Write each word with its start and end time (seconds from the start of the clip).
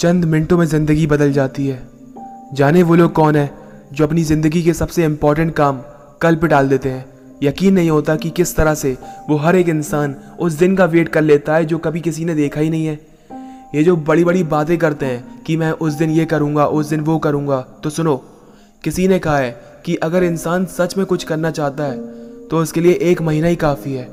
चंद 0.00 0.24
मिनटों 0.24 0.56
में 0.58 0.64
ज़िंदगी 0.66 1.06
बदल 1.06 1.32
जाती 1.32 1.66
है। 1.66 1.78
जाने 2.54 2.82
वो 2.82 2.94
लोग 2.94 3.12
कौन 3.12 3.36
है 3.36 3.50
जो 3.92 4.04
अपनी 4.06 4.22
ज़िंदगी 4.24 4.62
के 4.62 4.72
सबसे 4.74 5.04
इम्पोर्टेंट 5.04 5.52
काम 5.54 5.80
कल 6.22 6.36
पे 6.36 6.46
डाल 6.48 6.68
देते 6.68 6.88
हैं। 6.88 7.04
यकीन 7.42 7.74
नहीं 7.74 7.90
होता 7.90 8.16
कि 8.16 8.30
किस 8.30 8.54
तरह 8.56 8.74
से 8.74 8.96
वो 9.28 9.36
हर 9.36 9.56
एक 9.56 9.68
इंसान 9.68 10.14
उस 10.40 10.52
दिन 10.52 10.76
का 10.76 10.84
वेट 10.84 11.08
कर 11.08 11.22
लेता 11.22 11.54
है 11.54 11.64
जो 11.64 11.78
कभी 11.78 12.00
किसी 12.00 12.24
ने 12.24 12.34
देखा 12.34 12.60
ही 12.60 12.70
नहीं 12.70 12.86
है। 12.86 12.98
ये 13.74 13.82
जो 13.84 13.96
बड़ी 13.98 14.24
बड़ी 14.24 14.42
बातें 14.46 14.76
करते 14.78 15.06
हैं 15.06 15.42
कि 15.42 15.56
मैं 15.56 15.70
उस 15.72 15.92
दिन 15.94 16.10
ये 16.10 16.24
करूँगा, 16.24 16.66
उस 16.66 16.86
दिन 16.86 17.00
वो 17.02 17.18
करूँगा 17.18 17.60
तो 17.82 17.90
सुनो, 17.90 18.16
किसी 18.84 19.08
ने 19.08 19.18
कहा 19.18 19.38
है 19.38 19.50
कि 19.84 19.96
अगर 19.98 20.24
इंसान 20.24 20.66
सच 20.70 20.96
में 20.96 21.06
कुछ 21.06 21.24
करना 21.24 21.50
चाहता 21.52 21.84
है 21.84 22.48
तो 22.48 22.58
उसके 22.58 22.80
लिए 22.80 22.98
एक 23.02 23.22
महीना 23.22 23.48
ही 23.48 23.56
काफ़ी 23.58 23.94
है। 23.94 24.08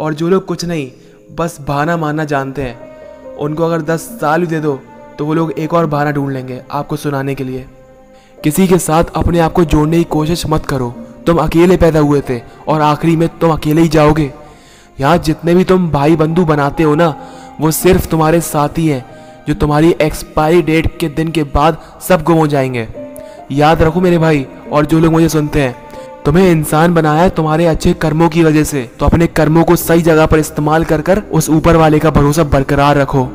और 0.00 0.14
जो 0.14 0.28
लोग 0.28 0.46
कुछ 0.46 0.64
नहीं, 0.64 0.90
बस 1.32 1.60
बहाना 1.60 1.96
मानना 1.96 2.24
जानते 2.26 2.62
हैं। 2.62 3.34
उनको 3.36 3.64
अगर 3.64 3.82
दस 3.84 4.10
साल 4.20 4.40
भी 4.40 4.46
दे 4.46 4.60
दो 4.60 4.80
तो 5.18 5.26
वो 5.26 5.34
लोग 5.34 5.52
एक 5.52 5.74
और 5.74 5.86
बहाना 5.86 6.10
ढूंढ 6.10 6.32
लेंगे 6.32 6.62
आपको 6.70 6.96
सुनाने 6.96 7.34
के 7.34 7.44
लिए। 7.44 7.66
किसी 8.44 8.66
के 8.66 8.78
साथ 8.78 9.04
अपने 9.16 9.38
आप 9.38 9.52
को 9.52 9.64
जोड़ने 9.64 9.96
की 9.96 10.04
कोशिश 10.04 10.46
मत 10.46 10.66
करो। 10.66 10.94
तुम 11.26 11.36
अकेले 11.36 11.76
पैदा 11.76 12.00
हुए 12.00 12.22
थे 12.28 12.42
और 12.68 12.80
आखिरी 12.80 13.16
में 13.16 13.28
तुम 13.28 13.50
अकेले 13.50 13.82
ही 13.82 13.88
जाओगे। 13.88 14.32
यहाँ 15.00 15.18
जितने 15.18 15.54
भी 15.54 15.64
तुम 15.64 15.90
भाई 15.90 16.16
बंधु 16.16 16.44
बनाते 16.44 16.82
हो 16.82 16.94
ना, 16.94 17.14
वो 17.60 17.70
सिर्फ़ 17.70 18.08
तुम्हारे 18.08 18.40
साथी 18.40 18.88
हैं, 18.88 19.06
जो 19.48 19.54
तुम्हारी 19.54 19.96
एक्सपायरी 20.02 20.62
डेट 20.62 20.98
के 20.98 21.08
दिन 21.08 21.28
के 21.28 21.42
बाद 21.42 21.78
सब 22.08 22.22
गुम 22.22 22.36
हो 22.36 22.46
जाएँगे। 22.46 22.88
याद 23.52 23.82
रखो 23.82 24.00
मेरे 24.00 24.18
भाई, 24.18 24.46
और 24.72 24.86
जो 24.86 24.98
लोग 24.98 25.12
मुझे 25.12 25.28
सुनते 25.28 25.62
हैं, 25.62 25.76
तुम्हें 26.24 26.50
इंसान 26.50 26.94
बनाया 26.94 27.22
है 27.22 27.30
तुम्हारे 27.30 27.66
अच्छे 27.66 27.92
कर्मों 27.92 28.28
की 28.28 28.44
वजह 28.44 28.64
से। 28.64 28.90
तो 28.98 29.06
अपने 29.06 29.26
कर्मों 29.26 29.64
को 29.64 29.76
सही 29.76 30.02
जगह 30.02 30.26
पर 30.26 30.38
इस्तेमाल 30.38 30.84
कर 30.84 31.00
कर 31.00 31.22
उस 31.32 31.50
ऊपर 31.50 31.76
वाले 31.76 31.98
का 31.98 32.10
भरोसा 32.10 32.44
बरकरार 32.44 32.96
रखो। 32.96 33.28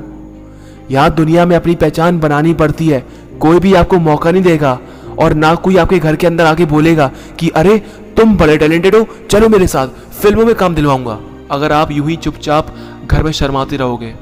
यहाँ 0.91 1.13
दुनिया 1.15 1.45
में 1.45 1.55
अपनी 1.55 1.75
पहचान 1.75 2.19
बनानी 2.19 2.53
पड़ती 2.53 2.87
है। 2.87 3.07
कोई 3.39 3.59
भी 3.59 3.73
आपको 3.73 3.97
मौका 3.97 4.31
नहीं 4.31 4.43
देगा 4.43 4.79
और 5.19 5.33
ना 5.33 5.55
कोई 5.55 5.77
आपके 5.77 5.99
घर 5.99 6.15
के 6.15 6.27
अंदर 6.27 6.45
आके 6.45 6.65
बोलेगा 6.65 7.11
कि, 7.39 7.49
अरे, 7.49 7.77
तुम 8.17 8.37
बड़े 8.37 8.57
टैलेंटेड 8.57 8.95
हो, 8.95 9.07
चलो 9.29 9.49
मेरे 9.49 9.67
साथ, 9.67 9.87
फ़िल्मों 10.21 10.45
में 10.45 10.55
काम 10.55 10.75
दिलवाऊँगा। 10.75 11.19
अगर 11.51 11.71
आप 11.71 11.91
यूँ 11.91 12.09
ही 12.09 12.15
चुपचाप 12.15 12.75
घर 13.11 13.23
में 13.23 13.31
शर्माते 13.31 13.77
रहोगे, 13.77 14.13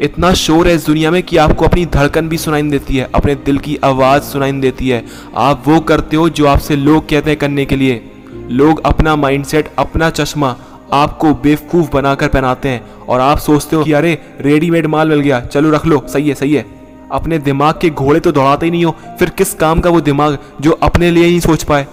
इतना 0.00 0.34
शोर 0.34 0.68
है 0.68 0.74
इस 0.74 0.86
दुनिया 0.86 1.10
में 1.10 1.22
कि 1.22 1.36
आपको 1.36 1.64
अपनी 1.64 1.86
धड़कन 1.86 2.28
भी 2.28 2.38
सुनाई 2.38 2.62
देती 2.62 2.96
है, 2.96 3.10
अपने 3.14 3.34
दिल 3.34 3.58
की 3.58 3.78
आवाज़ 3.84 4.22
सुनाई 4.22 4.52
देती 4.52 4.88
है। 4.88 5.04
आप 5.36 5.62
वो 5.66 5.80
करते 5.80 6.16
हो 6.16 6.28
जो 6.28 6.46
आपसे 6.46 6.76
लोग 6.76 7.08
कहते 7.08 7.30
हैं 7.30 7.38
करने 7.38 7.64
के 7.64 7.76
लिए। 7.76 8.10
लोग 8.50 8.86
अपना 8.86 9.16
माइंडसेट 9.16 9.70
अपना 9.78 10.10
चश्मा 10.10 10.56
आपको 10.92 11.32
बेवकूफ़ 11.36 11.90
बनाकर 11.92 12.28
पहनाते 12.28 12.68
हैं 12.68 12.82
और 13.02 13.20
आप 13.20 13.38
सोचते 13.38 13.76
हो 13.76 13.84
कि 13.84 13.92
अरे 13.92 14.18
रेडीमेड 14.40 14.86
माल 14.86 15.08
मिल 15.08 15.20
गया, 15.20 15.40
चलो 15.42 15.70
रख 15.70 15.86
लो। 15.86 16.02
सही 16.08 16.28
है 16.28 16.34
सही 16.34 16.54
है। 16.54 16.64
अपने 17.12 17.38
दिमाग 17.40 17.78
के 17.80 17.90
घोड़े 17.90 18.20
तो 18.20 18.32
दौड़ाते 18.32 18.66
ही 18.66 18.70
नहीं 18.72 18.84
हो, 18.84 18.94
फिर 19.18 19.30
किस 19.30 19.54
काम 19.54 19.80
का 19.80 19.90
वो 19.90 20.00
दिमाग 20.02 20.38
जो 20.60 20.72
अपने 20.82 21.10
लिए 21.10 21.26
ही 21.26 21.40
सोच 21.40 21.62
पाए? 21.62 21.86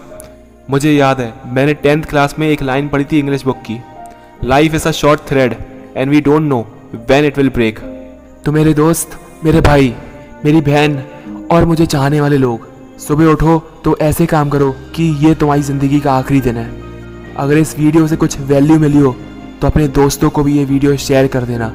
मुझे 0.69 0.91
याद 0.91 1.19
है, 1.19 1.33
मैंने 1.47 1.73
टेंथ 1.75 2.03
क्लास 2.03 2.35
में 2.39 2.47
एक 2.49 2.63
लाइन 2.63 2.87
पढ़ी 2.87 3.05
थी 3.11 3.19
इंग्लिश 3.19 3.45
बुक 3.45 3.57
की। 3.61 3.79
Life 4.43 4.73
is 4.75 4.87
a 4.87 4.91
short 4.93 5.21
thread 5.29 5.55
and 5.97 6.09
we 6.09 6.21
don't 6.21 6.41
know 6.41 6.65
when 7.09 7.25
it 7.25 7.37
will 7.37 7.49
break 7.49 7.79
तो 8.45 8.51
मेरे 8.51 8.73
दोस्त, 8.73 9.17
मेरे 9.45 9.61
भाई, 9.61 9.93
मेरी 10.45 10.61
बहन 10.61 11.01
और 11.51 11.65
मुझे 11.65 11.85
चाहने 11.85 12.21
वाले 12.21 12.37
लोग, 12.37 12.67
सुबह 12.99 13.25
उठो 13.25 13.57
तो 13.83 13.97
ऐसे 14.01 14.25
काम 14.25 14.49
करो 14.49 14.71
कि 14.95 15.03
ये 15.25 15.33
तुम्हारी 15.35 15.61
ज़िंदगी 15.61 15.99
का 15.99 16.13
आखिरी 16.13 16.41
दिन 16.41 16.57
है। 16.57 16.86
अगर 17.39 17.57
इस 17.57 17.77
वीडियो 17.79 18.07
से 18.07 18.15
कुछ 18.15 18.39
वैल्यू 18.41 18.77
मिली 18.79 18.97
हो 18.97 19.15
तो 19.61 19.67
अपने 19.67 19.87
दोस्तों 19.87 20.29
को 20.29 20.43
भी 20.43 20.57
ये 20.57 20.63
वीडियो 20.65 20.95
शेयर 20.97 21.27
कर 21.27 21.43
देना। 21.43 21.71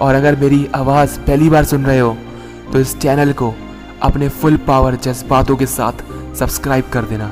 और 0.00 0.14
अगर 0.14 0.36
मेरी 0.36 0.68
आवाज़ 0.74 1.18
पहली 1.20 1.48
बार 1.50 1.64
सुन 1.64 1.84
रहे 1.86 1.98
हो 1.98 2.16
तो 2.72 2.80
इस 2.80 2.96
चैनल 2.98 3.32
को 3.32 3.52
अपने 4.02 4.28
फुल 4.28 4.56
पावर 4.66 4.96
जज्बातों 4.96 5.56
के 5.56 5.66
साथ 5.66 6.02
सब्सक्राइब 6.38 6.84
कर 6.92 7.04
देना। 7.04 7.30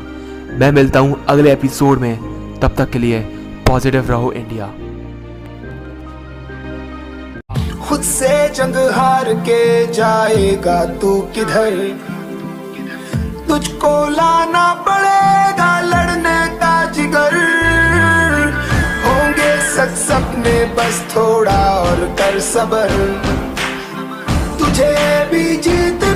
मैं 0.61 0.71
मिलता 0.73 1.01
हूँ 1.01 1.25
अगले 1.29 1.53
एपिसोड 1.53 1.99
में। 1.99 2.15
तब 2.61 2.75
तक 2.79 2.91
के 2.91 2.99
लिए 2.99 3.21
पॉजिटिव 3.67 4.11
रहो 4.11 4.33
इंडिया 4.33 4.67
खुद 7.87 8.01
से 8.03 8.49
जंग 8.49 8.77
हार 8.93 9.33
के 9.41 9.93
जाएगा 9.93 10.85
तू 11.01 11.21
किधर? 11.35 11.77
तुझको 13.49 13.93
लाना 14.11 14.73
पड़ेगा 14.89 15.16
बस 20.87 20.99
थोड़ा 21.17 21.61
और 21.75 22.01
कर 22.19 22.39
सबर। 22.41 22.91
तुझे 24.59 24.93
भी 25.31 25.57
जीतना 25.57 26.16